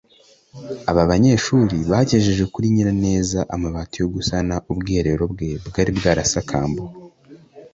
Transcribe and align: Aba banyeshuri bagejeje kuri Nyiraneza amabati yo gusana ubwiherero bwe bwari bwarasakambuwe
Aba 0.89 1.03
banyeshuri 1.11 1.77
bagejeje 1.91 2.43
kuri 2.53 2.65
Nyiraneza 2.73 3.39
amabati 3.55 3.95
yo 4.01 4.07
gusana 4.15 4.55
ubwiherero 4.71 5.23
bwe 5.33 5.49
bwari 5.67 5.91
bwarasakambuwe 5.97 6.91